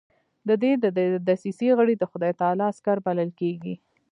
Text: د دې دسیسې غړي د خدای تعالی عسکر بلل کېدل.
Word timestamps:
د 0.47 0.49
دې 0.61 0.71
دسیسې 1.27 1.69
غړي 1.77 1.95
د 1.97 2.03
خدای 2.11 2.31
تعالی 2.41 2.63
عسکر 2.71 2.97
بلل 3.05 3.29
کېدل. 3.39 3.71